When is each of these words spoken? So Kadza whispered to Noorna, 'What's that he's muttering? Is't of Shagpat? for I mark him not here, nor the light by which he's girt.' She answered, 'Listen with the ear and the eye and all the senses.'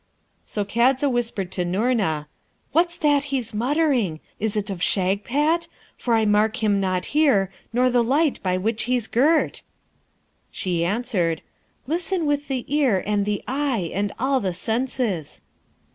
So 0.45 0.65
Kadza 0.65 1.07
whispered 1.11 1.51
to 1.51 1.63
Noorna, 1.63 2.25
'What's 2.71 2.97
that 2.97 3.25
he's 3.25 3.53
muttering? 3.53 4.19
Is't 4.39 4.71
of 4.71 4.81
Shagpat? 4.81 5.67
for 5.95 6.15
I 6.15 6.25
mark 6.25 6.63
him 6.63 6.79
not 6.79 7.05
here, 7.13 7.51
nor 7.71 7.91
the 7.91 8.03
light 8.03 8.41
by 8.41 8.57
which 8.57 8.85
he's 8.85 9.05
girt.' 9.05 9.61
She 10.49 10.83
answered, 10.83 11.43
'Listen 11.85 12.25
with 12.25 12.47
the 12.47 12.65
ear 12.67 13.03
and 13.05 13.27
the 13.27 13.43
eye 13.47 13.91
and 13.93 14.11
all 14.17 14.39
the 14.39 14.53
senses.' 14.53 15.43